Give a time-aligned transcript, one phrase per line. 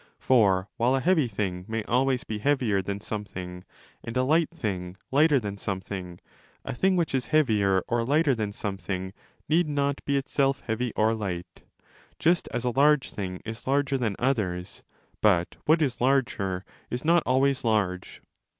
[0.17, 3.63] For while a heavy thing may always be heavier than something
[4.03, 6.15] and a light thing lighter than something,
[6.65, 9.13] 299° a thing which is heavier or lighter than something
[9.47, 11.65] need not be itself heavy or light,
[12.17, 14.81] just as a large thing is larger than others,
[15.21, 18.23] but what is larger is not always large.